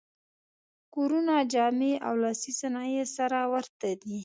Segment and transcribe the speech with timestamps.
[0.93, 4.17] کورونه، جامې او لاسي صنایع یې سره ورته دي.